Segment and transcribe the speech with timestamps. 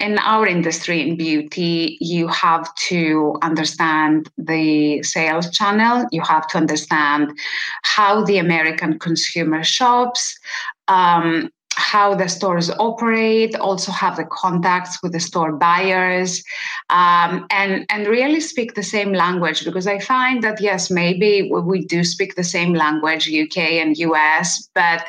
[0.00, 6.06] in our industry in beauty, you have to understand the sales channel.
[6.12, 7.36] You have to understand
[7.82, 10.38] how the American consumer shops.
[10.86, 16.42] Um, how the stores operate, also have the contacts with the store buyers,
[16.90, 19.64] um, and and really speak the same language.
[19.64, 24.68] Because I find that yes, maybe we do speak the same language, UK and US,
[24.74, 25.06] but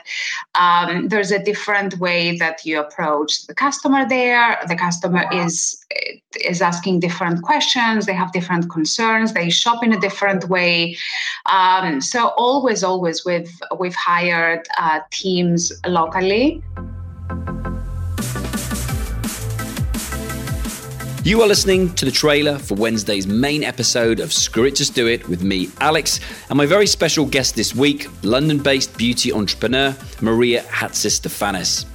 [0.54, 4.60] um, there's a different way that you approach the customer there.
[4.68, 5.83] The customer is
[6.39, 8.06] is asking different questions.
[8.06, 9.33] They have different concerns.
[9.33, 10.96] They shop in a different way.
[11.47, 16.58] Um, so always, always, we've we've hired uh, teams locally.
[21.23, 25.05] You are listening to the trailer for Wednesday's main episode of Screw It Just Do
[25.05, 29.95] It with me, Alex, and my very special guest this week, London based beauty entrepreneur
[30.21, 31.85] Maria Hatzistefanis.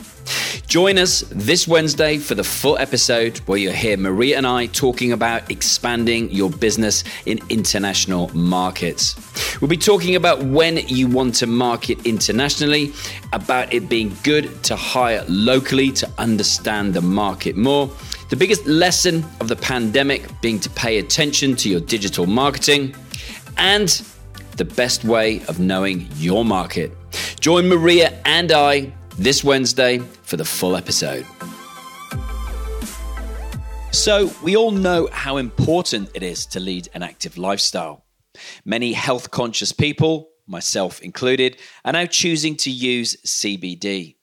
[0.74, 5.12] Join us this Wednesday for the full episode where you'll hear Maria and I talking
[5.12, 9.14] about expanding your business in international markets.
[9.60, 12.92] We'll be talking about when you want to market internationally,
[13.32, 17.88] about it being good to hire locally to understand the market more.
[18.30, 22.96] The biggest lesson of the pandemic being to pay attention to your digital marketing
[23.58, 23.90] and
[24.56, 26.90] the best way of knowing your market.
[27.38, 31.26] Join Maria and I this Wednesday for the full episode.
[33.92, 38.04] So, we all know how important it is to lead an active lifestyle.
[38.64, 44.16] Many health conscious people, myself included, are now choosing to use CBD.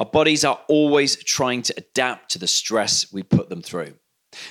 [0.00, 3.94] Our bodies are always trying to adapt to the stress we put them through.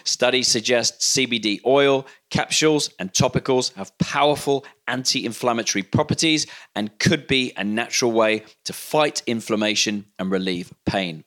[0.04, 7.54] Studies suggest CBD oil, capsules, and topicals have powerful anti inflammatory properties and could be
[7.58, 11.24] a natural way to fight inflammation and relieve pain.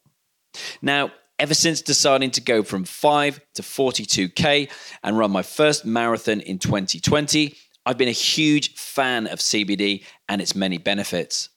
[0.83, 4.71] Now, ever since deciding to go from 5 to 42K
[5.03, 7.55] and run my first marathon in 2020,
[7.87, 11.50] I've been a huge fan of CBD and its many benefits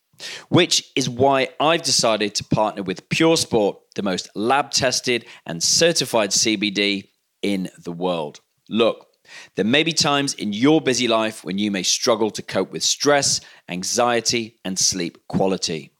[0.49, 5.61] which is why I've decided to partner with Pure Sport, the most lab tested and
[5.61, 7.09] certified CBD
[7.41, 8.39] in the world.
[8.69, 9.07] Look,
[9.55, 12.83] there may be times in your busy life when you may struggle to cope with
[12.83, 15.91] stress, anxiety, and sleep quality.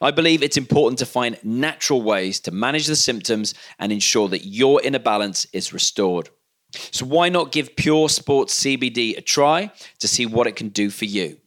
[0.00, 4.46] I believe it's important to find natural ways to manage the symptoms and ensure that
[4.46, 6.28] your inner balance is restored.
[6.92, 10.90] So, why not give Pure Sports CBD a try to see what it can do
[10.90, 11.38] for you?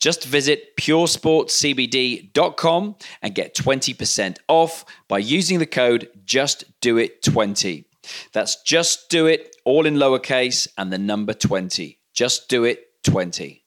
[0.00, 7.84] Just visit puresportscbd.com and get 20% off by using the code JustDoIt20.
[8.32, 11.98] That's just do it all in lowercase and the number 20.
[12.14, 13.59] Just do it 20.